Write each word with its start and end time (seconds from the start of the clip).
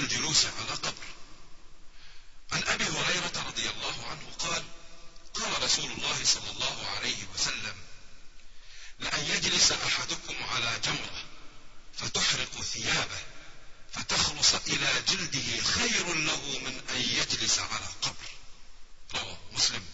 الجلوس 0.00 0.46
على 0.46 0.70
قبر. 0.70 1.04
عن 2.52 2.62
أبي 2.62 2.84
هريرة 2.84 3.44
رضي 3.46 3.70
الله 3.70 4.06
عنه 4.06 4.32
قال 4.38 4.64
قال 5.34 5.62
رسول 5.62 5.90
الله 5.92 6.24
صلى 6.24 6.50
الله 6.50 6.86
عليه 6.96 7.24
وسلم 7.34 7.74
لأن 8.98 9.24
يجلس 9.24 9.72
أحدكم 9.72 10.34
على 10.44 10.80
جمرة 10.84 11.24
فتحرق 11.98 12.62
ثيابه 12.62 13.18
فتخلص 13.92 14.54
إلى 14.54 15.02
جلده 15.08 15.62
خير 15.62 16.14
له 16.14 16.58
من 16.58 16.80
أن 16.90 17.00
يجلس 17.00 17.58
على 17.58 17.86
قبر. 18.02 18.30
رواه 19.14 19.38
مسلم. 19.52 19.84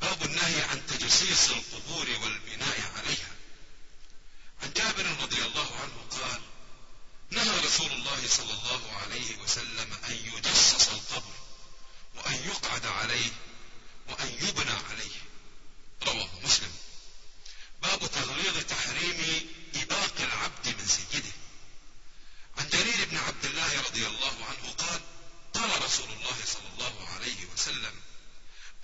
باب 0.00 0.22
النهي 0.22 0.62
عن 0.62 0.86
تجسيس 0.86 1.50
القبور 1.50 2.06
والبناء 2.10 2.92
عليها. 2.96 3.30
عن 4.62 4.72
جابر 4.72 5.06
رضي 5.22 5.42
الله 5.42 5.73
رسول 7.74 7.92
الله 7.92 8.28
صلى 8.28 8.52
الله 8.52 8.92
عليه 9.02 9.36
وسلم 9.36 9.94
أن 10.08 10.12
يجسس 10.12 10.88
القبر 10.88 11.32
وأن 12.14 12.34
يقعد 12.34 12.86
عليه 12.86 13.30
وأن 14.08 14.28
يبنى 14.28 14.76
عليه. 14.90 15.16
رواه 16.02 16.28
مسلم. 16.44 16.72
باب 17.82 18.10
تغليظ 18.10 18.64
تحريم 18.64 19.50
إباق 19.74 20.14
العبد 20.20 20.68
من 20.68 20.86
سيده. 20.86 21.32
عن 22.58 22.68
جرير 22.68 23.08
بن 23.10 23.16
عبد 23.16 23.44
الله 23.44 23.80
رضي 23.80 24.06
الله 24.06 24.44
عنه 24.44 24.72
قال 24.78 25.00
قال 25.54 25.84
رسول 25.84 26.12
الله 26.12 26.38
صلى 26.46 26.68
الله 26.74 27.08
عليه 27.08 27.46
وسلم 27.54 27.94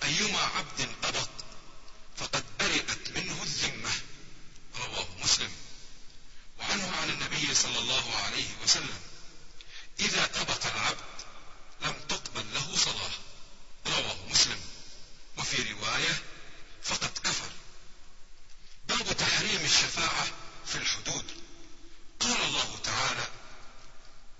أيما 0.03 0.41
عبد 0.41 0.89
أبط 1.03 1.29
فقد 2.17 2.43
برئت 2.59 3.09
منه 3.09 3.43
الذمة 3.43 3.91
رواه 4.75 5.07
مسلم 5.23 5.51
وعنه 6.59 6.95
عن 7.01 7.09
النبي 7.09 7.50
صلى 7.61 7.79
الله 7.79 8.15
عليه 8.15 8.47
وسلم. 8.63 8.99
إذا 9.99 10.23
أبق 10.41 10.65
العبد 10.65 10.97
لم 11.81 11.93
تقبل 12.09 12.53
له 12.53 12.75
صلاة. 12.75 13.11
رواه 13.87 14.17
مسلم. 14.29 14.59
وفي 15.37 15.71
رواية 15.73 16.15
فقد 16.83 17.17
كفر. 17.23 17.49
باب 18.87 19.17
تحريم 19.17 19.65
الشفاعة 19.65 20.27
في 20.65 20.75
الحدود 20.75 21.25
قال 22.19 22.41
الله 22.43 22.79
تعالى 22.83 23.27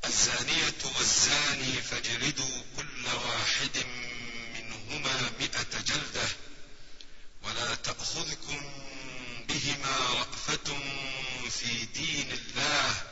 الزانية 0.05 0.81
والزاني 0.97 1.81
فاجلدوا 1.81 2.61
كل 2.77 3.05
واحد 3.07 3.85
منهما 4.53 5.31
مئة 5.39 5.81
جلدة 5.81 6.27
ولا 7.43 7.75
تأخذكم 7.75 8.61
بهما 9.49 9.97
رأفة 9.97 10.79
في 11.49 11.85
دين 11.85 12.31
الله 12.31 13.03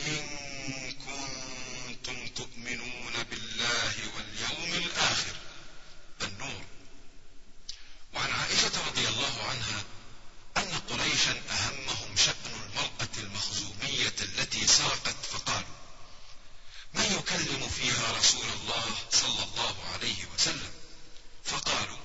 إن 0.00 0.92
كنتم 0.92 2.26
تؤمنون 2.28 3.12
بالله 3.30 3.94
واليوم 4.16 4.72
الآخر 4.84 5.34
النور 6.22 6.64
وعن 8.14 8.30
عائشة 8.32 8.86
رضي 8.88 9.08
الله 9.08 9.42
عنها 9.50 9.84
أن 10.56 10.78
قريشا 10.90 11.42
أهمهم 11.50 12.16
شأن 12.16 12.52
المرأة 12.54 13.14
المخزومية 13.16 14.14
التي 14.22 14.66
سرقت 14.66 15.16
فقالوا 15.30 15.76
من 16.94 17.04
يكلم 17.18 17.68
فيها 17.68 18.12
رسول 18.18 18.44
الله 18.60 18.94
صلى 19.10 19.42
الله 19.44 19.76
عليه 19.94 20.26
وسلم 20.34 20.72
فقالوا 21.44 21.98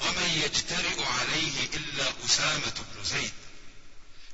ومن 0.00 0.42
يجترئ 0.44 1.04
عليه 1.04 1.66
إلا 1.74 2.12
أسامة 2.26 2.74
بن 2.94 3.04
زيد 3.04 3.32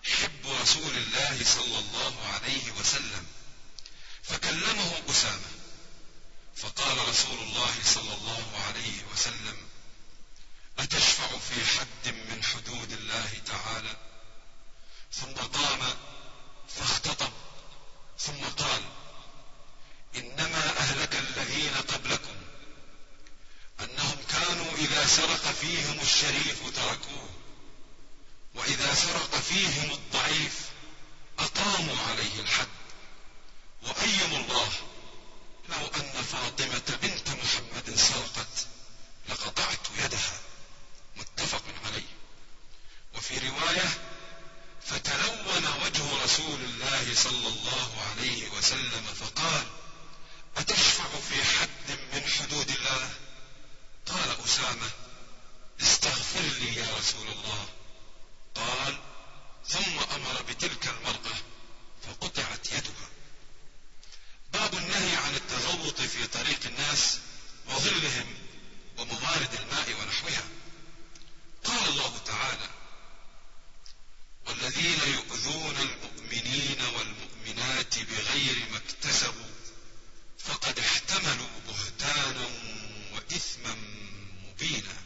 حب 0.05 0.47
رسول 0.63 0.97
الله 0.97 1.45
صلى 1.45 1.79
الله 1.79 2.27
عليه 2.27 2.73
وسلم 2.73 3.27
فكلمه 4.23 4.93
أسامة 5.11 5.51
فقال 6.57 7.09
رسول 7.09 7.39
الله 7.39 7.75
صلى 7.85 8.15
الله 8.15 8.63
عليه 8.67 9.05
وسلم 9.13 9.57
أتشفع 10.79 11.39
في 11.39 11.65
حد 11.67 12.15
من 12.15 12.45
حدود 12.45 12.93
الله 12.93 13.31
تعالى 13.47 13.97
ثم 15.13 15.33
قام 15.35 15.81
فاختطب 16.69 17.33
ثم 18.19 18.45
قال 18.59 18.83
إنما 20.17 20.79
أهلك 20.79 21.17
الذين 21.17 21.75
قبلكم 21.75 22.37
أنهم 23.81 24.17
كانوا 24.29 24.73
إذا 24.77 25.00
سرق 25.17 25.53
فيهم 25.61 26.01
الشريف 26.01 26.59
تركوه. 26.77 27.29
وإذا 28.55 28.95
سرق 28.95 29.35
فيهم 29.35 29.91
الضعيف 29.93 30.55
أقاموا 31.39 31.97
عليه 32.09 32.41
الحد 32.41 32.69
وأيم 33.83 34.35
الله 34.35 34.69
لو 35.69 35.87
أن 35.87 36.23
فاطمة 36.23 36.99
بنت 37.03 37.29
محمد 37.29 37.97
سرقت 37.97 38.67
لقطعت 39.29 39.87
يدها 39.99 40.41
متفق 41.17 41.63
عليه 41.87 42.07
وفي 43.15 43.49
رواية 43.49 43.89
فتلون 44.87 45.65
وجه 45.85 46.25
رسول 46.25 46.61
الله 46.61 47.15
صلى 47.15 47.49
الله 47.49 47.91
عليه 48.11 48.49
وسلم 48.49 49.05
فقال 49.21 49.67
أتشفع 50.57 51.09
في 51.29 51.45
حد 51.45 51.99
من 52.13 52.29
حدود 52.29 52.71
الله 52.71 53.11
قال 54.07 54.45
أسامة 54.45 54.91
استغفر 55.81 56.41
لي 56.41 56.77
يا 56.77 56.97
رسول 56.99 57.29
الله 57.29 57.69
قال 58.55 58.99
ثم 59.69 59.99
أمر 60.15 60.43
بتلك 60.49 60.89
المرأة 60.89 61.37
فقطعت 62.03 62.67
يدها 62.73 63.09
باب 64.53 64.75
النهي 64.75 65.17
عن 65.17 65.35
التغوط 65.35 66.01
في 66.01 66.27
طريق 66.27 66.61
الناس 66.67 67.19
وظلهم 67.69 68.35
وموارد 68.99 69.55
الماء 69.55 69.91
ونحوها 70.01 70.45
قال 71.65 71.89
الله 71.89 72.19
تعالى 72.19 72.69
والذين 74.47 75.01
يؤذون 75.07 75.77
المؤمنين 75.77 76.79
والمؤمنات 76.97 77.99
بغير 77.99 78.57
ما 78.73 78.77
اكتسبوا 78.79 79.51
فقد 80.39 80.79
احتملوا 80.79 81.49
بهتانا 81.69 82.49
وإثما 83.15 83.77
مبينا 84.61 85.03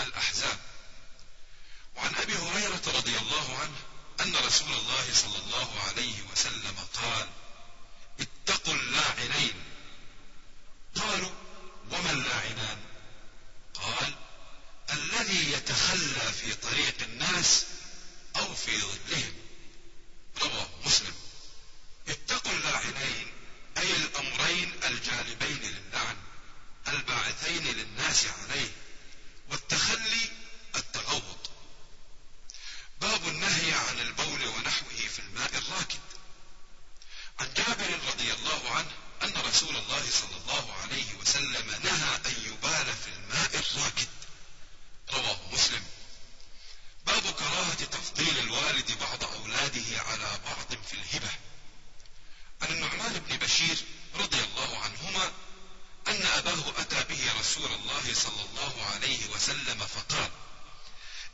الأحزاب. 0.00 0.58
وعن 1.96 2.14
أبي 2.14 2.34
هريرة 2.34 2.82
رضي 2.86 3.18
الله 3.18 3.58
عنه 3.58 3.76
أن 4.20 4.46
رسول 4.46 4.72
الله 4.72 5.14
صلى 5.14 5.38
الله 5.38 5.80
عليه 5.80 6.22
وسلم 6.32 6.76
قال 6.94 7.28
اتقوا 8.20 8.74
اللاعنين. 8.74 9.54
قالوا 10.94 11.30
وما 11.90 12.10
اللاعنان؟ 12.10 12.78
قال 13.74 14.14
الذي 14.92 15.52
يتخلى 15.52 16.32
في 16.32 16.54
طريق 16.54 17.02
الناس 17.02 17.64
أو 18.36 18.54
في 18.54 18.80
ظلهم. 18.80 19.34
رواه 20.42 20.68
مسلم. 20.86 21.14
اتقوا 22.08 22.52
اللاعنين 22.52 23.32
أي 23.78 23.96
الأمرين 23.96 24.72
الجالبين 24.84 25.38
للعن 25.38 25.47
الباعثين 27.48 27.76
للناس 27.76 28.26
عليه 28.26 28.70
والتخلي 29.50 30.30
التغوط 30.76 31.50
باب 33.00 33.28
النهي 33.28 33.72
عن 33.72 34.00
البول 34.00 34.48
ونحوه 34.48 35.08
في 35.08 35.18
الماء 35.18 35.50
الراكد. 35.54 36.00
عن 37.40 37.54
جابر 37.54 37.98
رضي 38.08 38.32
الله 38.32 38.70
عنه 38.70 38.90
أن 39.22 39.32
رسول 39.48 39.76
الله 39.76 40.10
صلى 40.10 40.36
الله 40.36 40.72
عليه 40.72 41.14
وسلم 41.14 41.70
نهى 41.84 42.16
أن 42.26 42.34
يبال 42.46 42.94
في 42.94 43.08
الماء 43.16 43.50
الراكد. 43.54 44.08
رواه 45.12 45.38
مسلم. 45.52 45.84
باب 47.06 47.34
كراهة 47.34 47.84
تفضيل 47.84 48.38
الوالد 48.38 48.98
بعض 49.00 49.24
أولاده 49.24 50.02
على 50.02 50.40
بعض 50.44 50.82
في 50.86 50.94
الهبة. 50.94 51.30
عن 52.62 52.68
النعمان 52.68 53.12
بن 53.28 53.36
بشير 53.36 53.78
رضي 54.14 54.40
الله 54.40 54.78
عنهما 54.78 55.32
أن 56.08 56.26
أباه 56.26 56.80
أتى 56.80 57.04
به 57.04 57.40
رسول 57.40 57.72
الله 57.72 58.14
صلى 58.14 58.42
الله 58.42 58.84
عليه 58.94 59.26
وسلم 59.26 59.86
فقال 59.86 60.30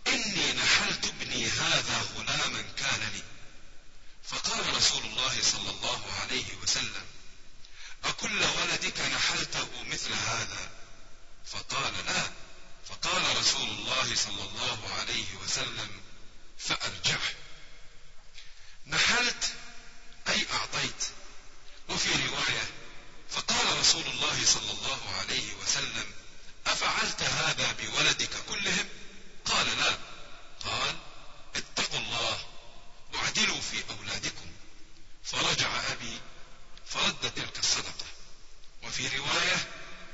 إني 0.06 0.52
نحلت 0.52 1.04
ابني 1.04 1.46
هذا 1.46 2.06
غلاما 2.16 2.62
كان 2.76 3.10
لي. 3.14 3.22
فقال 4.24 4.76
رسول 4.76 5.04
الله 5.04 5.42
صلى 5.42 5.70
الله 5.70 6.12
عليه 6.20 6.54
وسلم 6.62 7.06
أكل 8.04 8.44
ولدك 8.44 9.00
نحلته 9.00 9.82
مثل 9.82 10.12
هذا؟ 10.12 10.70
فقال 11.46 11.92
لا. 12.06 12.30
فقال 12.88 13.36
رسول 13.36 13.68
الله 13.68 14.14
صلى 14.14 14.42
الله 14.42 14.94
عليه 14.98 15.34
وسلم 15.34 16.02
فأرجعه. 16.58 17.32
نحلت 18.86 19.52
أي 20.28 20.46
أعطيت. 20.52 21.04
وفي 21.88 22.26
رواية 22.26 22.83
فقال 23.34 23.78
رسول 23.78 24.06
الله 24.06 24.44
صلى 24.44 24.70
الله 24.70 25.00
عليه 25.20 25.54
وسلم 25.62 26.06
أفعلت 26.66 27.22
هذا 27.22 27.72
بولدك 27.72 28.30
كلهم؟ 28.48 28.88
قال 29.44 29.66
لا. 29.66 29.98
قال 30.64 30.96
اتقوا 31.56 31.98
الله 31.98 32.38
واعدلوا 33.14 33.60
في 33.60 33.82
أولادكم. 33.90 34.50
فرجع 35.24 35.68
أبي 35.92 36.20
فرد 36.86 37.32
تلك 37.36 37.58
الصدقة. 37.58 38.06
وفي 38.82 39.08
رواية 39.18 39.68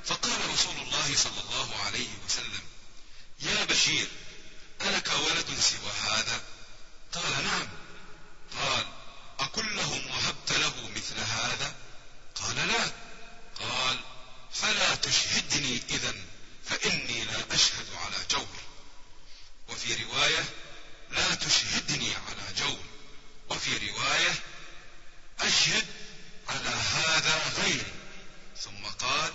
فقال 0.05 0.51
رسول 0.53 0.77
الله 0.77 1.17
صلى 1.17 1.41
الله 1.41 1.77
عليه 1.87 2.09
وسلم 2.27 2.63
يا 3.41 3.65
بشير 3.65 4.09
ألك 4.83 5.09
ولد 5.09 5.61
سوى 5.61 5.93
هذا؟ 6.11 6.43
قال 7.13 7.45
نعم. 7.45 7.69
قال 8.61 8.87
أكلهم 9.41 10.07
وهبت 10.11 10.53
له 10.53 10.91
مثل 10.97 11.19
هذا؟ 11.19 11.75
قال 12.35 12.57
لا. 12.57 13.10
قال 13.61 13.99
فلا 14.53 14.95
تشهدني 14.95 15.83
إذا 15.91 16.15
فإني 16.65 17.25
لا 17.25 17.55
أشهد 17.55 17.87
على 17.95 18.17
جور. 18.31 18.57
وفي 19.69 20.05
رواية 20.05 20.45
لا 21.11 21.35
تشهدني 21.35 22.15
على 22.15 22.55
جور. 22.59 22.85
وفي 23.49 23.91
رواية 23.91 24.35
أشهد 25.41 25.87
على 26.49 26.69
هذا 26.69 27.53
غيري. 27.63 27.93
ثم 28.61 28.87
قال 28.87 29.33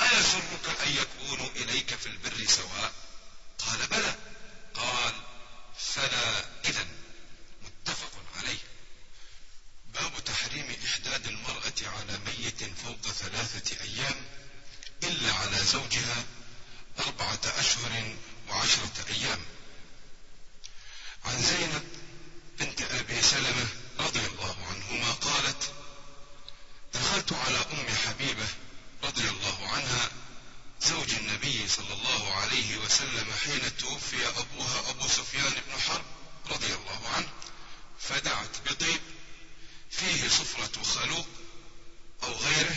أيسرك 0.00 0.80
أن 0.86 0.96
يكونوا 0.96 1.50
إليك 1.56 1.94
في 1.94 2.06
البر 2.06 2.46
سواء؟ 2.46 2.92
قال 3.58 3.86
بلى. 3.86 4.14
قال 4.74 5.14
فلا 5.78 6.44
إذا 6.64 6.86
متفق 7.62 8.12
عليه 8.36 8.58
باب 9.94 10.24
تحريم 10.24 10.76
إحداد 10.86 11.26
المرأة 11.26 11.72
على 11.82 12.18
ميت 12.26 12.64
فوق 12.64 13.07
ثلاثة 13.18 13.84
أيام 13.84 14.16
إلا 15.02 15.32
على 15.32 15.56
زوجها 15.56 16.24
أربعة 16.98 17.40
أشهر 17.44 18.16
وعشرة 18.48 19.04
أيام. 19.10 19.40
عن 21.24 21.42
زينب 21.42 21.82
بنت 22.58 22.82
أبي 22.82 23.22
سلمة 23.22 23.66
رضي 23.98 24.26
الله 24.26 24.56
عنهما 24.70 25.12
قالت 25.12 25.72
دخلت 26.94 27.32
على 27.32 27.58
أم 27.58 27.94
حبيبة 28.06 28.46
رضي 29.04 29.28
الله 29.28 29.68
عنها 29.68 30.10
زوج 30.82 31.14
النبي 31.14 31.68
صلى 31.68 31.92
الله 31.94 32.34
عليه 32.34 32.76
وسلم 32.76 33.26
حين 33.44 33.76
توفي 33.76 34.28
أبوها 34.28 34.90
أبو 34.90 35.08
سفيان 35.08 35.52
بن 35.52 35.80
حرب 35.80 36.04
رضي 36.50 36.74
الله 36.74 37.08
عنه 37.16 37.28
فدعت 38.00 38.56
بطيب 38.70 39.00
فيه 39.90 40.28
صفرة 40.28 40.82
خلوق 40.82 41.26
أو 42.22 42.32
غيره 42.32 42.76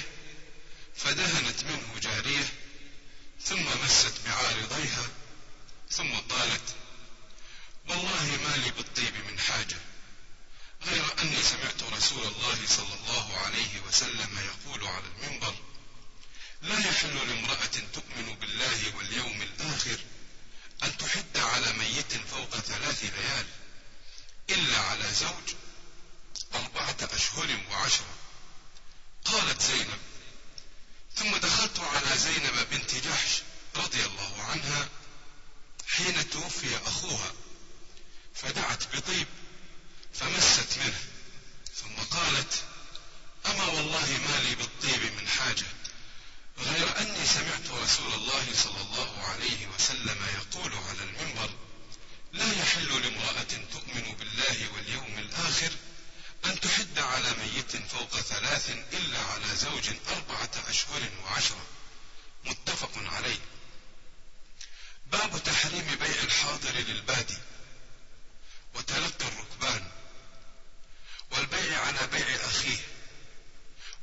فدهنت 1.03 1.63
منه 1.63 1.99
جارية 1.99 2.53
ثم 3.45 3.65
مست 3.83 4.13
بعارضيها 4.25 5.07
ثم 5.89 6.13
قالت 6.13 6.75
والله 7.89 8.39
ما 8.43 8.57
لي 8.57 8.71
بالطيب 8.71 9.13
من 9.29 9.39
حاجة 9.39 9.77
غير 10.85 11.21
أني 11.21 11.43
سمعت 11.43 11.83
رسول 11.83 12.23
الله 12.27 12.67
صلى 12.67 12.93
الله 12.93 13.37
عليه 13.37 13.79
وسلم 13.87 14.39
يقول 14.39 14.87
على 14.87 15.03
المنبر 15.05 15.55
لا 16.61 16.79
يحل 16.79 17.15
لامرأة 17.29 17.75
تؤمن 17.93 18.35
بالله 18.41 18.95
واليوم 18.97 19.41
الآخر 19.41 19.99
أن 20.83 20.97
تحد 20.97 21.37
على 21.37 21.73
ميت 21.73 22.13
فوق 22.13 22.49
ثلاث 22.49 23.03
ليال 23.03 23.45
إلا 24.49 24.77
على 24.77 25.13
زوج 25.13 25.55
أربعة 26.55 26.97
أشهر 27.01 27.59
وعشرة 27.71 28.15
قالت 29.25 29.61
زينب 29.61 29.99
ثم 31.21 31.37
دخلت 31.37 31.79
على 31.79 32.17
زينب 32.17 32.67
بنت 32.71 32.95
جحش 32.95 33.41
رضي 33.75 34.05
الله 34.05 34.43
عنها 34.43 34.89
حين 35.87 36.29
توفي 36.29 36.77
أخوها. 36.85 37.33
فدعت 38.35 38.95
بطيب 38.95 39.27
فمست 40.13 40.77
منه. 40.77 40.99
ثم 41.75 42.17
قالت 42.17 42.63
أما 43.45 43.65
والله 43.65 44.19
ما 44.27 44.39
لي 44.43 44.55
بالطيب 44.55 45.13
من 45.13 45.27
حاجة 45.27 45.65
غير 46.59 46.99
أني 46.99 47.25
سمعت 47.25 47.83
رسول 47.83 48.13
الله 48.13 48.45
صلى 48.63 48.81
الله 48.81 49.23
عليه 49.23 49.67
وسلم 49.67 50.17
يقول 50.35 50.73
على 50.73 51.03
المنبر 51.03 51.49
لا 52.33 52.51
يحل 52.53 53.01
لامرأة 53.01 53.51
تؤمن 53.73 54.15
بالله 54.19 54.73
واليوم 54.73 55.17
الآخر 55.17 55.71
أن 56.45 56.59
تحد 56.59 56.99
على 56.99 57.33
ميت 57.33 57.75
فوق 57.75 58.19
ثلاث 58.19 58.69
إلا 58.69 59.19
على 59.19 59.55
زوج 59.55 59.89
أربعة 60.07 60.51
أشهر 60.67 61.09
وعشرة 61.23 61.65
متفق 62.45 62.91
عليه. 62.95 63.39
باب 65.05 65.43
تحريم 65.43 65.95
بيع 65.99 66.23
الحاضر 66.23 66.71
للبادي. 66.71 67.37
وتلقي 68.75 69.27
الركبان. 69.27 69.91
والبيع 71.31 71.79
على 71.81 72.07
بيع 72.07 72.35
أخيه. 72.35 72.79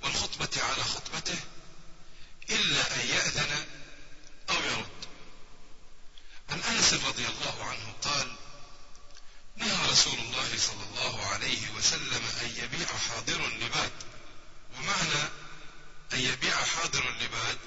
والخطبة 0.02 0.62
على 0.62 0.84
خطبته. 0.84 1.38
إلا 2.50 2.94
أن 2.94 3.08
يأذن 3.08 3.66
أو 4.50 4.54
يرد. 4.54 4.98
عن 6.50 6.60
أنس 6.62 6.94
رضي 6.94 7.26
الله 7.26 7.64
عنه 7.64 7.92
قال 8.02 8.37
نهى 9.58 9.90
رسول 9.90 10.18
الله 10.18 10.48
صلى 10.56 10.84
الله 10.90 11.26
عليه 11.26 11.70
وسلم 11.76 12.22
أن 12.42 12.50
يبيع 12.56 12.86
حاضر 12.86 13.44
اللباد. 13.46 13.90
ومعنى 14.76 15.22
أن 16.14 16.20
يبيع 16.20 16.56
حاضر 16.64 17.08
اللباد 17.08 17.58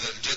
that 0.00 0.27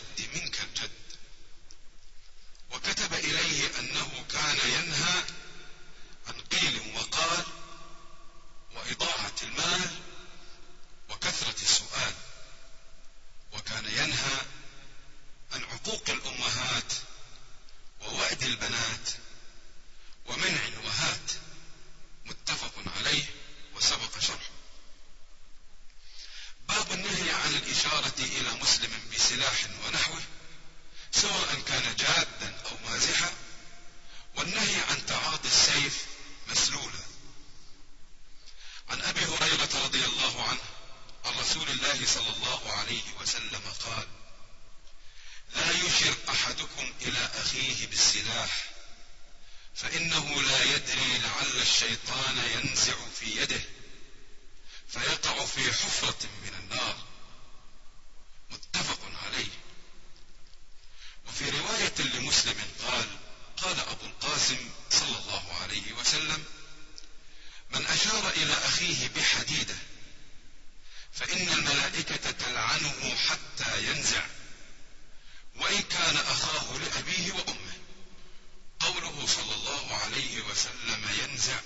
إلى 68.43 68.53
أخيه 68.53 69.07
بحديدة. 69.07 69.75
فإن 71.13 71.47
الملائكة 71.49 72.31
تلعنه 72.31 73.15
حتى 73.15 73.87
ينزع. 73.87 74.25
وإن 75.55 75.81
كان 75.81 76.17
أخاه 76.17 76.77
لأبيه 76.77 77.31
وأمه. 77.31 77.73
قوله 78.79 79.25
صلى 79.27 79.55
الله 79.55 79.97
عليه 79.97 80.41
وسلم 80.41 81.09
ينزع. 81.21 81.59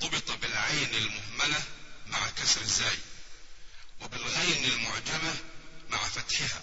ضبط 0.00 0.30
بالعين 0.30 0.94
المهملة 0.94 1.62
مع 2.06 2.30
كسر 2.30 2.60
الزاي. 2.60 2.98
وبالغين 4.00 4.64
المعجمة 4.64 5.34
مع 5.90 6.08
فتحها. 6.08 6.62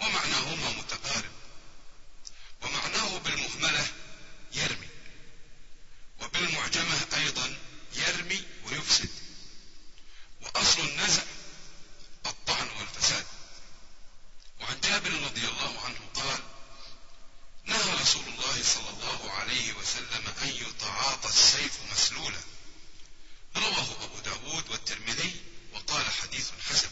ومعناهما 0.00 0.70
متقارب. 0.70 1.32
ومعناه 2.62 3.18
بالمهملة 3.18 3.86
يرمي. 4.52 4.88
وبالمعجمة 6.20 7.06
أيضا 7.16 7.56
يرمي 7.94 8.44
ويفسد. 8.64 9.08
وأصل 10.40 10.80
النزع 10.80 11.22
الطعن 12.26 12.68
والفساد. 12.68 13.26
وعن 14.60 14.80
جابر 14.80 15.10
رضي 15.10 15.48
الله 15.48 15.80
عنه 15.80 15.98
قال 16.14 16.40
نهى 17.64 17.94
رسول 18.02 18.24
الله 18.28 18.62
صلى 18.62 18.90
الله 18.90 19.30
عليه 19.32 19.72
وسلم 19.72 20.24
أن 20.42 20.48
يتعاطى 20.48 21.28
السيف 21.28 21.78
مسلولا. 21.92 22.40
رواه 23.56 24.04
أبو 24.04 24.18
داود 24.18 24.70
والترمذي 24.70 25.40
وقال 25.72 26.10
حديث 26.10 26.50
حسن. 26.68 26.90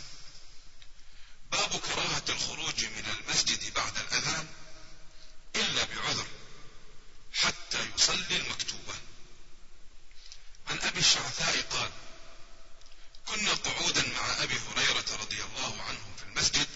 باب 1.52 1.80
كراهة 1.80 2.24
الخروج 2.28 2.84
من 2.84 3.04
المسجد 3.18 3.74
بعد 3.74 3.96
الأذان 3.98 4.48
إلا 5.56 5.84
بعذر 5.84 6.26
حتى 7.32 7.90
يصلي 7.96 8.36
المكتوبة. 8.36 8.94
عن 10.70 10.78
أبي 10.82 10.98
الشعثاء 10.98 11.62
قال 11.70 11.90
كنا 13.26 13.52
قعودا 13.54 14.02
مع 14.08 14.42
أبي 14.42 14.54
هريرة 14.54 15.04
رضي 15.20 15.42
الله 15.42 15.82
عنه 15.82 15.98
في 16.16 16.22
المسجد 16.24 16.66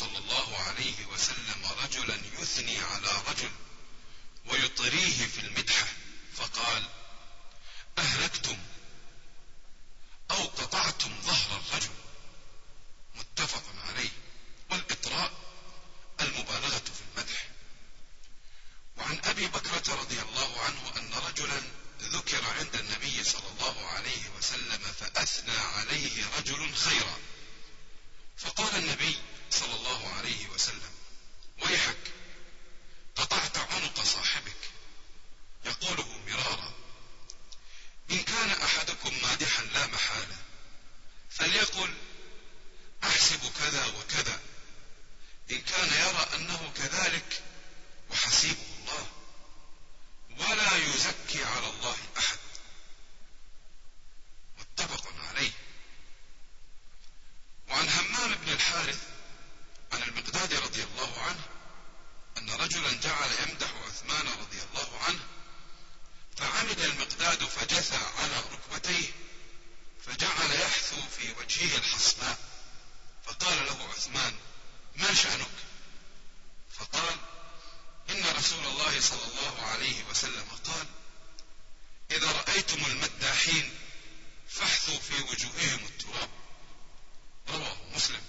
صلى 0.00 0.18
الله 0.18 0.56
عليه 0.58 1.06
وسلم 1.12 1.66
رجلا 1.84 2.18
يثني 2.40 2.78
على 2.78 3.08
رجل 3.28 3.50
ويطريه 4.46 5.26
في 5.26 5.40
المدحة 5.40 5.86
فقال 6.36 6.82
أن 62.50 62.60
رجلا 62.60 62.92
جعل 62.92 63.30
يمدح 63.32 63.70
عثمان 63.86 64.28
رضي 64.40 64.58
الله 64.62 64.98
عنه 65.02 65.20
فعمد 66.36 66.80
المقداد 66.80 67.44
فجثى 67.44 67.96
على 68.18 68.42
ركبتيه 68.52 69.12
فجعل 70.06 70.52
يحثو 70.52 70.96
في 71.18 71.32
وجهه 71.32 71.76
الحصباء 71.76 72.38
فقال 73.24 73.66
له 73.66 73.88
عثمان 73.88 74.34
ما 74.96 75.14
شأنك؟ 75.14 75.46
فقال 76.78 77.16
إن 78.10 78.24
رسول 78.36 78.66
الله 78.66 79.00
صلى 79.00 79.24
الله 79.24 79.62
عليه 79.66 80.04
وسلم 80.04 80.48
قال 80.64 80.86
إذا 82.10 82.32
رأيتم 82.32 82.84
المداحين 82.86 83.78
فاحثوا 84.48 84.98
في 84.98 85.22
وجوههم 85.22 85.86
التراب. 85.86 86.30
رواه 87.48 87.76
مسلم. 87.94 88.22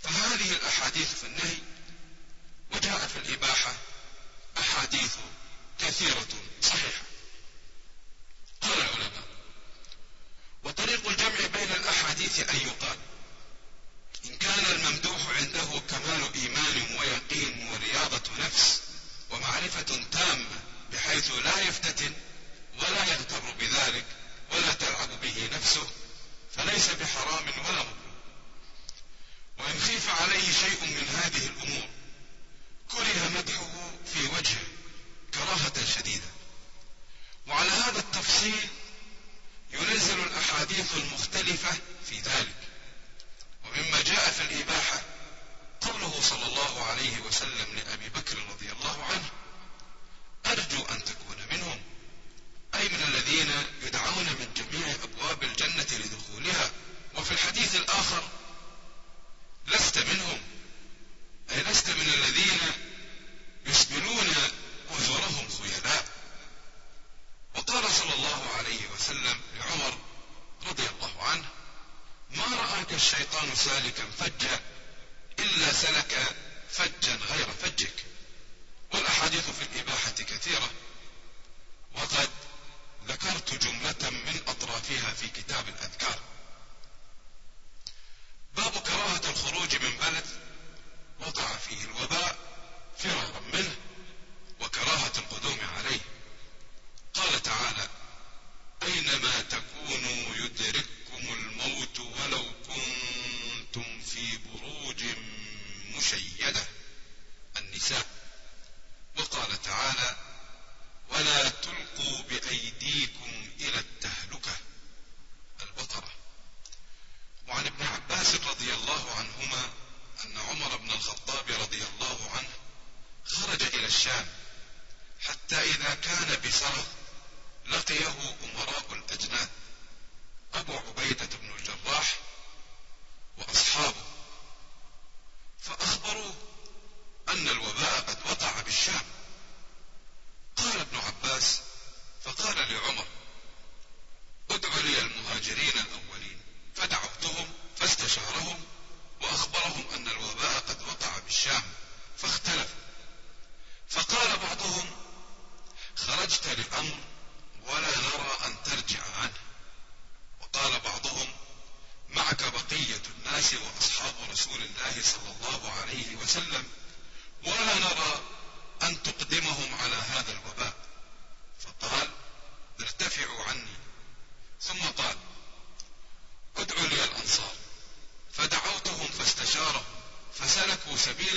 فهذه 0.00 0.52
الأحاديث 0.52 1.14
في 1.14 1.26
النهي 1.26 1.58
وجاء 2.72 3.06
في 3.06 3.16
الإباحة 3.16 3.72
أحاديث 4.58 5.14
كثيرة 5.78 6.26
صحيحة. 6.62 7.02
قال 8.60 8.72
العلماء 8.72 9.24
وطريق 10.64 11.08
الجمع 11.08 11.46
بين 11.54 11.72
الأحاديث 11.72 12.40
أن 12.50 12.56
يقال 12.56 12.98
إن 14.24 14.36
كان 14.36 14.64
الممدوح 14.66 15.28
عنده 15.36 15.80
كمال 15.90 16.34
إيمان 16.34 16.96
ويقين 17.00 17.68
ورياضة 17.72 18.30
نفس 18.44 18.80
ومعرفة 19.30 20.04
تامة 20.12 20.60
بحيث 20.92 21.30
لا 21.32 21.60
يفتتن 21.60 22.12
ولا 22.78 23.04
يغتر 23.04 23.40
بذلك 23.60 24.04
ولا 24.52 24.72
تلعب 24.72 25.08
به 25.22 25.50
نفسه 25.56 25.86
فليس 26.56 26.90
بحرام 26.90 27.44
ولا 27.44 27.82
مكروه 27.82 27.94
وإن 29.58 29.80
خيف 29.80 30.08
عليه 30.08 30.52
شيء 30.52 30.80
من 30.80 31.20
هذه 31.22 31.46
الأمور 31.46 31.88
كره 32.92 33.28
مدحه 33.38 33.66
في 34.14 34.24
وجهه 34.26 34.64
كراهة 35.34 35.84
شديدة. 35.84 36.30
وعلى 37.46 37.70
هذا 37.70 37.98
التفصيل 37.98 38.68
ينزل 39.72 40.20
الأحاديث 40.22 40.96
المختلفة 40.96 41.78
في 42.06 42.20
ذلك. 42.20 42.59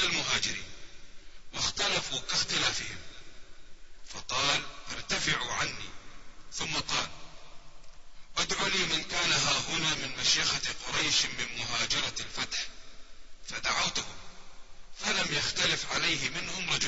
المهاجرين 0.04 0.63
واختلفوا 1.54 2.20
كاختلافهم. 2.30 2.98
فقال 4.13 4.62
ارتفعوا 4.92 5.54
عني. 5.54 5.89
ثم 6.54 6.74
قال 6.74 7.08
ادع 8.38 8.68
لي 8.68 8.84
من 8.86 9.04
كان 9.04 9.32
ها 9.32 9.60
هنا 9.70 9.94
من 9.94 10.12
مشيخة 10.22 10.62
قريش 10.88 11.26
من 11.26 11.48
مهاجرة 11.58 12.16
الفتح. 12.20 12.68
فدعوته 13.50 14.06
فلم 15.00 15.36
يختلف 15.36 15.92
عليه 15.92 16.30
منهم 16.30 16.70
رجل 16.74 16.83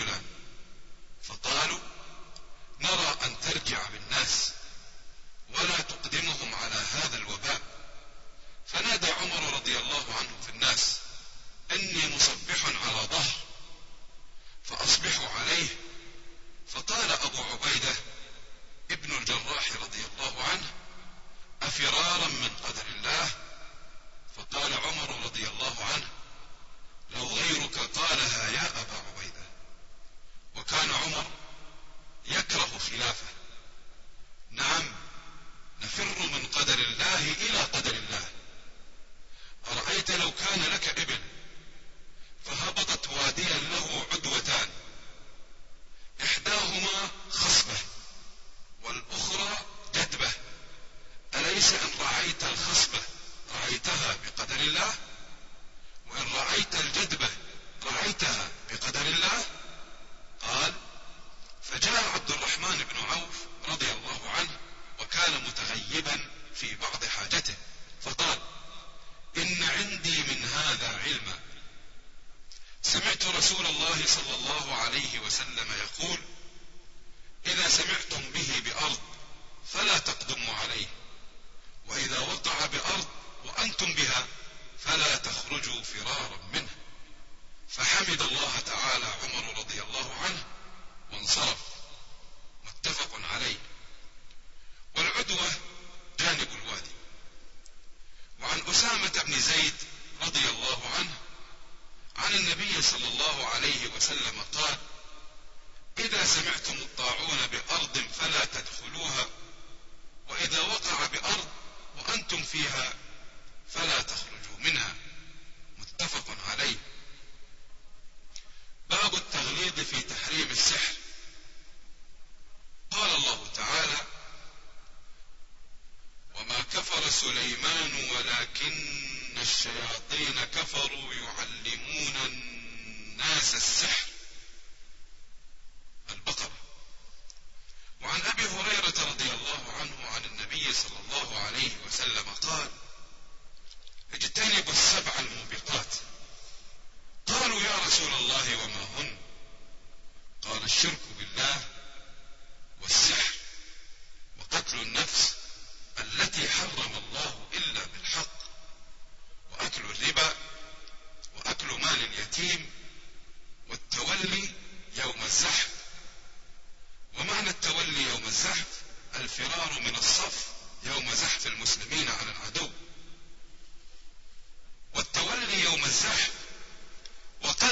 فيها 112.55 113.04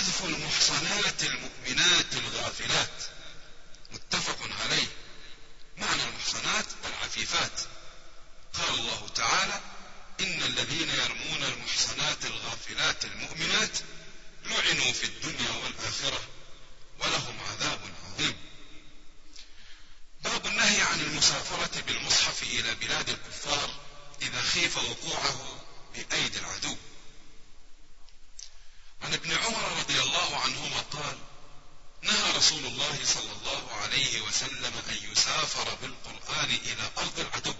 وقذف 0.03 0.25
المحصنات 0.25 1.23
المؤمنات 1.23 2.13
الغافلات. 2.13 3.03
متفق 3.91 4.37
عليه. 4.61 4.87
معنى 5.77 6.03
المحصنات 6.03 6.65
العفيفات. 6.85 7.59
قال 8.53 8.79
الله 8.79 9.07
تعالى 9.15 9.61
إن 10.19 10.43
الذين 10.43 10.89
يرمون 10.89 11.43
المحصنات 11.43 12.25
الغافلات 12.25 13.05
المؤمنات 13.05 13.77
لعنوا 14.45 14.91
في 14.93 15.03
الدنيا 15.03 15.51
والآخرة 15.63 16.21
ولهم 16.99 17.39
عذاب 17.49 17.79
عظيم. 18.05 18.35
باب 20.23 20.45
النهي 20.45 20.81
عن 20.81 20.99
المسافرة 21.01 21.81
بالمصحف 21.87 22.43
إلى 22.43 22.75
بلاد 22.75 23.09
الكفار 23.09 23.69
إذا 24.21 24.41
خيف 24.41 24.77
وقوعه 24.77 25.65
بأيدي 25.95 26.39
العدو. 26.39 26.77
عن 29.03 29.13
ابن 29.13 29.31
عمر 29.31 29.79
رضي 29.79 30.01
الله 30.01 30.37
عنهما 30.37 30.81
قال 30.81 31.17
نهى 32.01 32.31
رسول 32.37 32.65
الله 32.65 32.99
صلى 33.05 33.31
الله 33.31 33.73
عليه 33.73 34.21
وسلم 34.21 34.73
أن 34.89 35.11
يسافر 35.11 35.77
بالقرآن 35.81 36.49
إلى 36.49 36.91
أرض 36.97 37.19
العدو. 37.19 37.53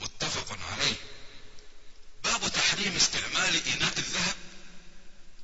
متفق 0.00 0.58
عليه. 0.72 0.94
باب 2.24 2.48
تحريم 2.48 2.96
استعمال 2.96 3.66
إناء 3.66 3.98
الذهب 3.98 4.36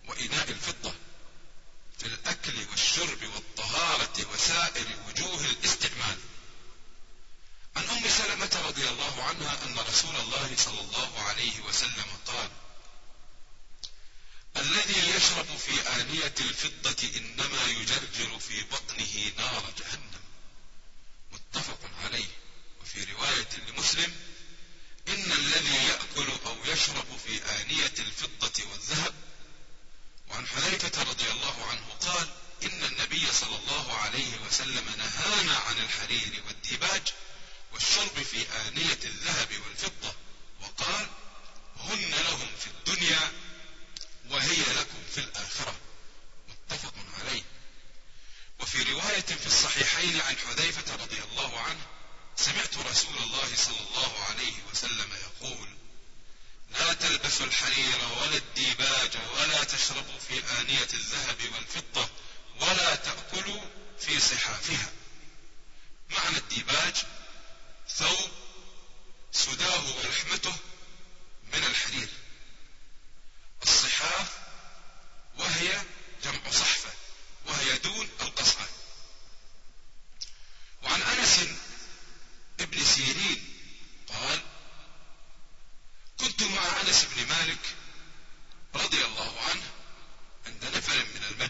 وإناء 0.09 0.48
الفضة 0.50 0.94
في 1.98 2.06
الأكل 2.06 2.66
والشرب 2.70 3.22
والطهارة 3.35 4.32
وسائر 4.32 4.87
وجوه 5.09 5.44
الاستعمال. 5.44 6.18
عن 7.76 7.85
أم 7.85 8.09
سلمة 8.09 8.62
رضي 8.66 8.88
الله 8.88 9.22
عنها 9.22 9.64
أن 9.66 9.78
رسول 9.78 10.16
الله 10.16 10.56
صلى 10.56 10.80
الله 10.80 11.22
عليه 11.22 11.61
وسلم 11.61 12.06
قال 12.26 12.50
الذي 14.57 15.16
يشرب 15.16 15.47
في 15.57 15.88
آنية 16.01 16.35
الفضة 16.40 17.09
إنما 17.16 17.64
يجرجر 17.66 18.38
في 18.38 18.62
بطنه 18.62 19.33
نار 19.38 19.73
جهنم. 19.79 20.23
متفق 21.33 21.79
عليه. 22.05 22.29
وفي 22.83 23.05
رواية 23.12 23.49
لمسلم 23.69 24.12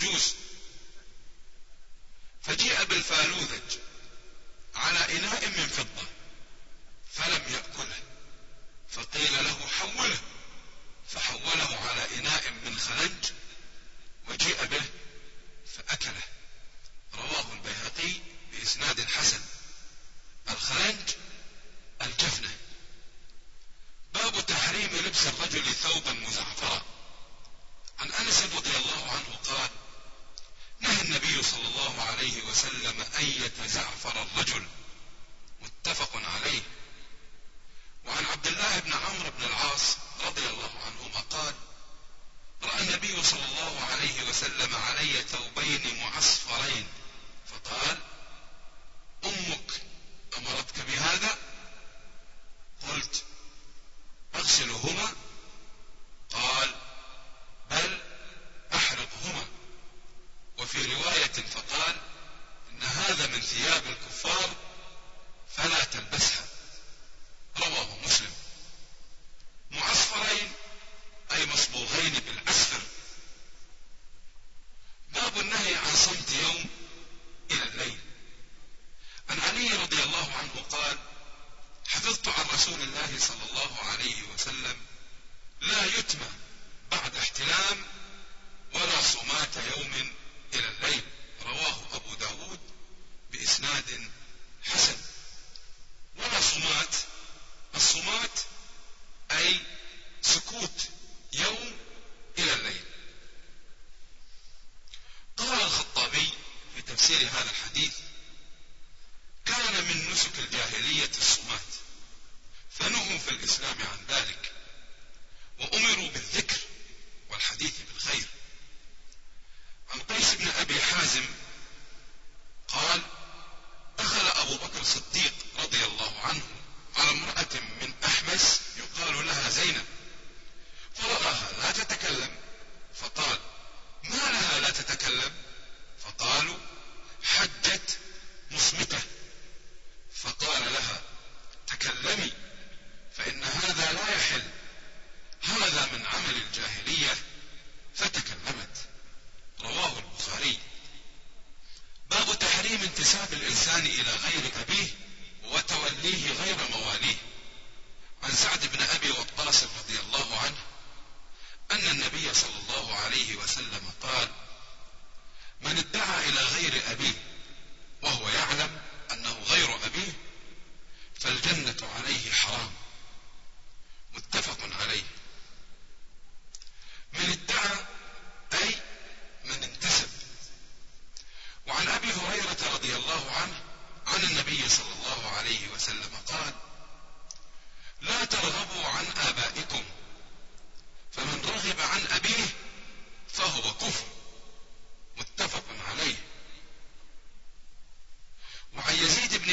Jews 0.06 0.45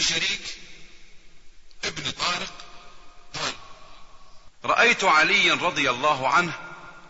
شريك 0.04 0.58
ابن 1.84 2.12
طارق 2.12 2.54
قال 3.34 3.54
رأيت 4.66 5.04
عليا 5.04 5.54
رضي 5.54 5.90
الله 5.90 6.30
عنه 6.30 6.54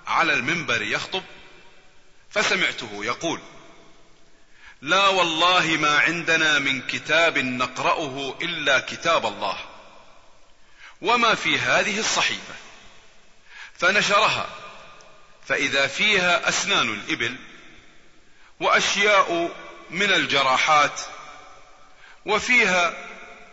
على 0.08 0.34
المنبر 0.34 0.82
يخطب 0.82 1.23
فسمعته 2.29 3.06
يقول 3.06 3.41
لا 4.82 5.08
والله 5.08 5.65
ما 5.65 5.99
عندنا 5.99 6.60
من 6.60 6.82
كتاب 6.82 7.38
نقرأه 7.38 8.38
إلا 8.41 8.79
كتاب 8.79 9.25
الله 9.25 9.58
وما 11.01 11.36
في 11.36 11.60
هذه 11.60 11.99
الصحيفة 11.99 12.53
فنشرها 13.79 14.49
فإذا 15.47 15.88
فيها 15.88 16.49
أسنان 16.49 16.93
الإبل 16.93 17.36
وأشياء 18.60 19.56
من 19.89 20.12
الجراحات 20.12 21.01
وفيها 22.25 22.93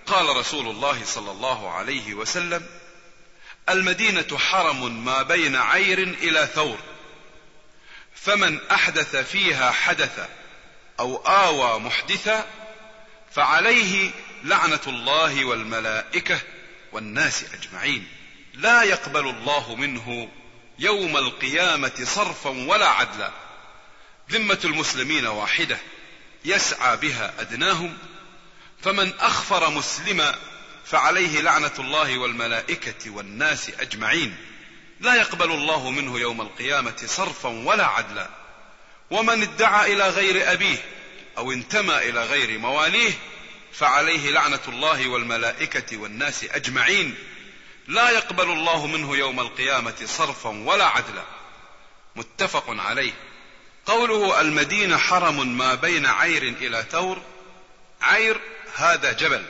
قال 0.07 0.37
رسول 0.37 0.67
الله 0.69 1.05
صلى 1.05 1.31
الله 1.31 1.71
عليه 1.71 2.15
وسلم 2.15 2.67
المدينة 3.69 4.39
حرم 4.39 5.05
ما 5.05 5.23
بين 5.23 5.57
عير 5.57 5.99
إلى 5.99 6.49
ثور 6.55 6.79
فمن 8.15 8.59
أحدث 8.71 9.17
فيها 9.17 9.71
حدثا 9.71 10.29
أو 11.01 11.17
آوى 11.17 11.81
محدثا 11.81 12.47
فعليه 13.33 14.11
لعنة 14.45 14.81
الله 14.87 15.45
والملائكة 15.45 16.41
والناس 16.93 17.45
أجمعين. 17.55 18.09
لا 18.55 18.83
يقبل 18.83 19.29
الله 19.29 19.75
منه 19.75 20.29
يوم 20.79 21.17
القيامة 21.17 21.93
صرفا 22.05 22.51
ولا 22.51 22.89
عدلا. 22.89 23.31
ذمة 24.31 24.59
المسلمين 24.65 25.27
واحدة 25.27 25.79
يسعى 26.45 26.97
بها 26.97 27.35
أدناهم 27.41 27.99
فمن 28.83 29.13
أخفر 29.21 29.71
مسلما 29.71 30.35
فعليه 30.85 31.41
لعنة 31.41 31.73
الله 31.79 32.19
والملائكة 32.19 33.11
والناس 33.11 33.71
أجمعين. 33.81 34.37
لا 35.01 35.15
يقبل 35.15 35.51
الله 35.51 35.91
منه 35.91 36.19
يوم 36.19 36.41
القيامة 36.41 36.97
صرفا 37.07 37.49
ولا 37.49 37.87
عدلا. 37.87 38.29
ومن 39.11 39.43
ادعى 39.43 39.93
إلى 39.93 40.09
غير 40.09 40.53
أبيه 40.53 40.79
أو 41.39 41.53
انتمى 41.53 41.99
إلى 41.99 42.25
غير 42.25 42.59
مواليه 42.59 43.13
فعليه 43.73 44.31
لعنة 44.31 44.61
الله 44.69 45.09
والملائكة 45.09 45.97
والناس 45.97 46.45
أجمعين. 46.45 47.15
لا 47.89 48.11
يقبل 48.11 48.51
الله 48.51 48.87
منه 48.87 49.17
يوم 49.17 49.41
القيامة 49.41 49.95
صرفا 50.05 50.51
ولا 50.51 50.85
عدلا. 50.85 51.25
متفق 52.17 52.65
عليه. 52.69 53.13
قوله 53.87 54.41
المدينة 54.41 54.97
حرم 54.97 55.59
ما 55.59 55.75
بين 55.75 56.07
عير 56.07 56.43
إلى 56.43 56.85
ثور 56.91 57.23
عير 58.03 58.41
هذا 58.75 59.13
جبل. 59.13 59.45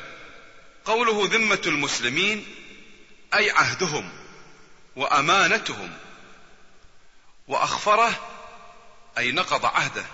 قوله 0.84 1.28
ذمة 1.32 1.62
المسلمين 1.66 2.46
أي 3.34 3.50
عهدهم 3.50 4.12
وأمانتهم. 4.96 5.92
وأخفره 7.48 8.28
أي 9.18 9.32
نقض 9.32 9.66
عهده. 9.66 10.04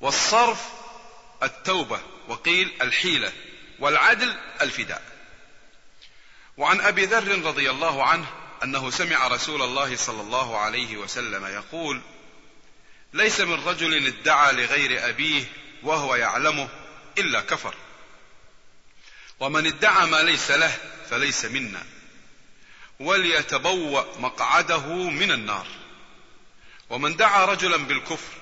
والصرف 0.00 0.66
التوبة 1.42 2.00
وقيل 2.28 2.72
الحيلة 2.82 3.32
والعدل 3.78 4.36
الفداء. 4.60 5.02
وعن 6.56 6.80
أبي 6.80 7.04
ذر 7.04 7.44
رضي 7.44 7.70
الله 7.70 8.04
عنه 8.04 8.26
أنه 8.62 8.90
سمع 8.90 9.28
رسول 9.28 9.62
الله 9.62 9.96
صلى 9.96 10.20
الله 10.20 10.58
عليه 10.58 10.96
وسلم 10.96 11.46
يقول 11.46 12.00
ليس 13.12 13.40
من 13.40 13.64
رجل 13.64 14.06
ادعى 14.06 14.52
لغير 14.52 15.08
أبيه 15.08 15.44
وهو 15.82 16.14
يعلمه 16.14 16.68
إلا 17.18 17.40
كفر. 17.40 17.74
ومن 19.40 19.66
ادعى 19.66 20.06
ما 20.06 20.22
ليس 20.22 20.50
له 20.50 20.78
فليس 21.10 21.44
منا. 21.44 21.86
وليتبوأ 23.00 24.18
مقعده 24.18 24.86
من 25.10 25.32
النار. 25.32 25.66
ومن 26.90 27.16
دعا 27.16 27.44
رجلا 27.44 27.76
بالكفر 27.76 28.32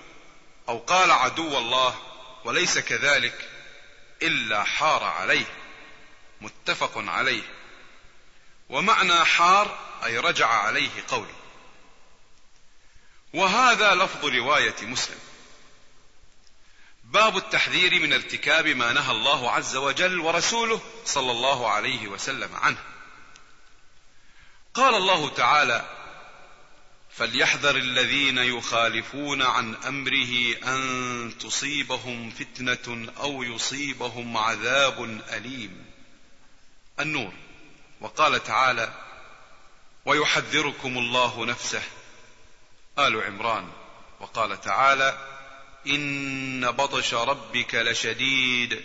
أو 0.68 0.78
قال 0.78 1.10
عدو 1.10 1.58
الله 1.58 2.00
وليس 2.44 2.78
كذلك 2.78 3.48
إلا 4.22 4.64
حار 4.64 5.04
عليه. 5.04 5.46
متفق 6.40 6.92
عليه. 6.96 7.42
ومعنى 8.68 9.24
حار 9.24 9.78
أي 10.04 10.18
رجع 10.18 10.46
عليه 10.46 10.90
قولي 11.08 11.34
وهذا 13.34 13.94
لفظ 13.94 14.24
رواية 14.24 14.76
مسلم. 14.82 15.18
باب 17.14 17.36
التحذير 17.36 18.02
من 18.02 18.12
ارتكاب 18.12 18.66
ما 18.66 18.92
نهى 18.92 19.10
الله 19.10 19.50
عز 19.50 19.76
وجل 19.76 20.20
ورسوله 20.20 20.80
صلى 21.04 21.30
الله 21.30 21.70
عليه 21.70 22.08
وسلم 22.08 22.54
عنه. 22.54 22.78
قال 24.74 24.94
الله 24.94 25.28
تعالى 25.28 25.84
فليحذر 27.10 27.76
الذين 27.76 28.38
يخالفون 28.38 29.42
عن 29.42 29.74
أمره 29.74 30.54
أن 30.64 31.32
تصيبهم 31.40 32.30
فتنة 32.30 33.12
أو 33.20 33.42
يصيبهم 33.42 34.36
عذاب 34.36 35.04
أليم. 35.32 35.84
النور. 37.00 37.32
وقال 38.00 38.44
تعالى 38.44 38.92
ويحذركم 40.04 40.98
الله 40.98 41.46
نفسه. 41.46 41.82
آل 42.98 43.22
عمران. 43.22 43.70
وقال 44.20 44.60
تعالى 44.60 45.33
إن 45.86 46.70
بطش 46.70 47.14
ربك 47.14 47.74
لشديد 47.74 48.82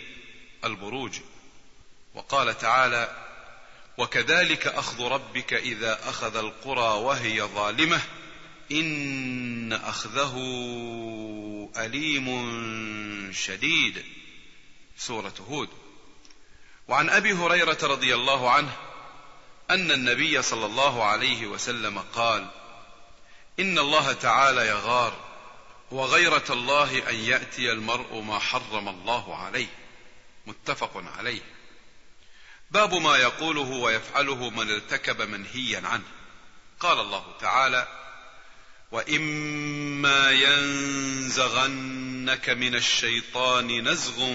البروج. 0.64 1.18
وقال 2.14 2.58
تعالى 2.58 3.16
وكذلك 3.98 4.66
أخذ 4.66 5.02
ربك 5.02 5.52
إذا 5.52 6.08
أخذ 6.08 6.36
القرى 6.36 7.02
وهي 7.02 7.42
ظالمة 7.42 8.00
إن 8.72 9.72
أخذه 9.72 10.34
أليم 11.76 12.28
شديد. 13.32 14.04
سورة 14.98 15.34
هود. 15.48 15.68
وعن 16.88 17.10
أبي 17.10 17.32
هريرة 17.32 17.78
رضي 17.82 18.14
الله 18.14 18.50
عنه 18.50 18.76
أن 19.70 19.90
النبي 19.90 20.42
صلى 20.42 20.66
الله 20.66 21.04
عليه 21.04 21.46
وسلم 21.46 21.98
قال 21.98 22.46
إن 23.60 23.78
الله 23.78 24.12
تعالى 24.12 24.66
يغار 24.66 25.29
وغيرة 25.90 26.44
الله 26.50 27.10
أن 27.10 27.14
يأتي 27.14 27.72
المرء 27.72 28.20
ما 28.20 28.38
حرم 28.38 28.88
الله 28.88 29.36
عليه. 29.36 29.66
متفق 30.46 31.04
عليه. 31.16 31.40
باب 32.70 32.94
ما 32.94 33.16
يقوله 33.16 33.70
ويفعله 33.70 34.50
من 34.50 34.70
ارتكب 34.70 35.22
منهيا 35.22 35.82
عنه. 35.86 36.04
قال 36.80 37.00
الله 37.00 37.34
تعالى 37.40 37.88
واما 38.92 40.30
ينزغنك 40.30 41.70
من 42.48 42.74
الشيطان 42.74 43.88
نزغ 43.88 44.34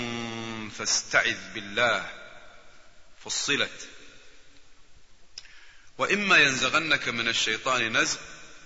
فاستعذ 0.78 1.54
بالله. 1.54 2.12
فصلت 3.26 3.88
واما 5.98 6.38
ينزغنك 6.38 7.10
من 7.10 7.28
الشيطان 7.28 7.98
نزغ 7.98 8.20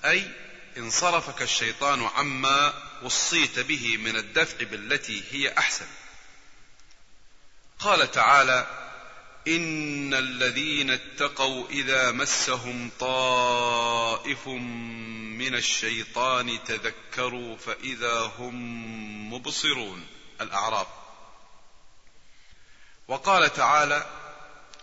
أي 0.06 0.49
انصرفك 0.80 1.42
الشيطان 1.42 2.04
عما 2.04 2.74
وصيت 3.04 3.60
به 3.60 3.98
من 3.98 4.16
الدفع 4.16 4.64
بالتي 4.64 5.24
هي 5.32 5.58
أحسن. 5.58 5.88
قال 7.80 8.12
تعالى 8.12 8.68
إن 9.48 10.14
الذين 10.14 10.90
اتقوا 10.90 11.68
إذا 11.70 12.12
مسهم 12.12 12.92
طائف 13.00 14.48
من 14.48 15.56
الشيطان 15.56 16.64
تذكروا 16.64 17.58
فإذا 17.58 18.20
هم 18.38 19.34
مبصرون. 19.34 20.08
الاعراف 20.42 20.88
وقال 23.08 23.54
تعالى 23.54 24.19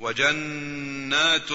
وجنات 0.00 1.48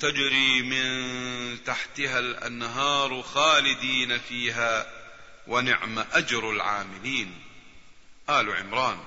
تجري 0.00 0.62
من 0.62 1.64
تحتها 1.64 2.18
الأنهار 2.18 3.22
خالدين 3.22 4.18
فيها 4.18 4.86
ونعم 5.46 5.98
أجر 5.98 6.50
العاملين. 6.50 7.42
آل 8.30 8.56
عمران. 8.56 8.98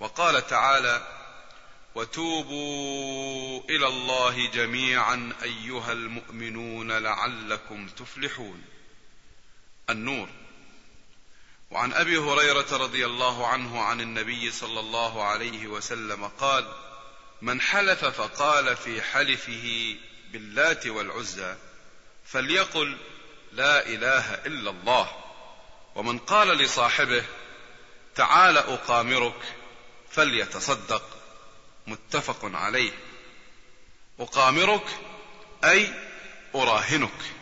وقال 0.00 0.46
تعالى 0.46 1.06
وتوبوا 1.94 3.60
إلى 3.70 3.86
الله 3.86 4.46
جميعا 4.46 5.32
أيها 5.42 5.92
المؤمنون 5.92 6.92
لعلكم 6.92 7.88
تفلحون. 7.88 8.62
النور. 9.90 10.28
وعن 11.70 11.92
أبي 11.92 12.18
هريرة 12.18 12.76
رضي 12.76 13.06
الله 13.06 13.46
عنه 13.46 13.82
عن 13.82 14.00
النبي 14.00 14.50
صلى 14.50 14.80
الله 14.80 15.24
عليه 15.24 15.66
وسلم 15.66 16.24
قال 16.24 16.87
من 17.42 17.60
حلف 17.60 18.04
فقال 18.04 18.76
في 18.76 19.02
حلفه 19.02 19.96
باللات 20.32 20.86
والعزى 20.86 21.56
فليقل 22.24 22.96
لا 23.52 23.86
إله 23.86 24.34
إلا 24.34 24.70
الله. 24.70 25.24
ومن 25.94 26.18
قال 26.18 26.48
لصاحبه 26.48 27.24
تعال 28.14 28.58
أقامرك 28.58 29.40
فليتصدق. 30.10 31.02
متفق 31.86 32.38
عليه. 32.42 32.92
أقامرك 34.20 34.86
أي 35.64 35.92
أراهنك. 36.54 37.37